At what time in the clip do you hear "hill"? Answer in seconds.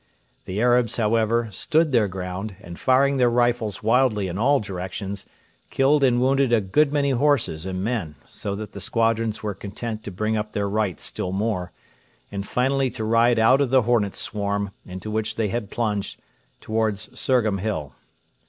17.59-17.93